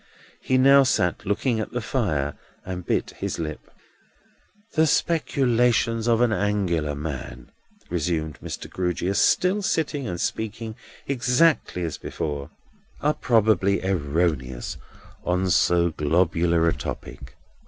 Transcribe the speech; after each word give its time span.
He 0.41 0.57
now 0.57 0.81
sat 0.81 1.27
looking 1.27 1.59
at 1.59 1.73
the 1.73 1.79
fire, 1.79 2.33
and 2.65 2.83
bit 2.87 3.11
his 3.19 3.37
lip. 3.37 3.69
"The 4.73 4.87
speculations 4.87 6.07
of 6.07 6.21
an 6.21 6.31
Angular 6.33 6.95
man," 6.95 7.51
resumed 7.87 8.39
Mr. 8.43 8.67
Grewgious, 8.67 9.19
still 9.19 9.61
sitting 9.61 10.07
and 10.07 10.19
speaking 10.19 10.75
exactly 11.07 11.83
as 11.83 11.99
before, 11.99 12.49
"are 13.01 13.13
probably 13.13 13.85
erroneous 13.85 14.77
on 15.23 15.51
so 15.51 15.91
globular 15.91 16.67
a 16.67 16.73
topic. 16.73 17.35